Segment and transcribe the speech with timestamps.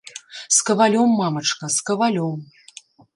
[0.55, 2.41] З кавалём, мамачка, з кавалём.